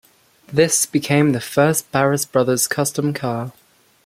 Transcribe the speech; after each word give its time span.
This 0.51 0.87
became 0.87 1.31
the 1.31 1.39
first 1.39 1.91
Barris 1.91 2.25
Brothers 2.25 2.65
custom 2.65 3.13
car. 3.13 3.51